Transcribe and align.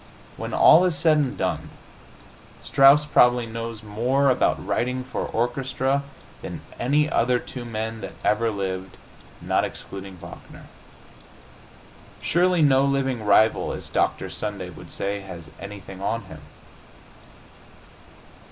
When 0.35 0.51
all 0.51 0.83
is 0.85 0.97
said 0.97 1.17
and 1.17 1.37
done, 1.37 1.69
Strauss 2.63 3.05
probably 3.05 3.45
knows 3.45 3.83
more 3.83 4.31
about 4.31 4.65
writing 4.65 5.03
for 5.03 5.27
orchestra 5.27 6.01
than 6.41 6.61
any 6.79 7.07
other 7.07 7.37
two 7.37 7.65
men 7.65 8.01
that 8.01 8.13
ever 8.23 8.49
lived, 8.49 8.97
not 9.41 9.63
excluding 9.63 10.15
Wagner. 10.17 10.65
Surely 12.19 12.63
no 12.63 12.83
living 12.83 13.23
rival, 13.23 13.73
as 13.73 13.89
Dr. 13.89 14.31
Sunday 14.31 14.71
would 14.71 14.91
say, 14.91 15.19
has 15.19 15.51
anything 15.59 16.01
on 16.01 16.23
him. 16.23 16.39